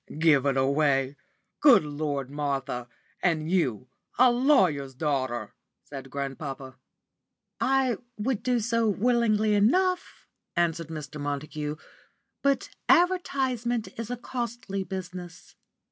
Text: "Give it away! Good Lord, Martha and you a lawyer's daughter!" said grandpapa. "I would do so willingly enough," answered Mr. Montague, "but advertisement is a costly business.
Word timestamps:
"Give 0.17 0.47
it 0.47 0.57
away! 0.57 1.15
Good 1.59 1.83
Lord, 1.85 2.31
Martha 2.31 2.87
and 3.21 3.51
you 3.51 3.87
a 4.17 4.31
lawyer's 4.31 4.95
daughter!" 4.95 5.53
said 5.83 6.09
grandpapa. 6.09 6.75
"I 7.59 7.97
would 8.17 8.41
do 8.41 8.59
so 8.61 8.89
willingly 8.89 9.53
enough," 9.53 10.25
answered 10.55 10.87
Mr. 10.87 11.21
Montague, 11.21 11.75
"but 12.41 12.69
advertisement 12.89 13.89
is 13.99 14.09
a 14.09 14.17
costly 14.17 14.83
business. 14.83 15.53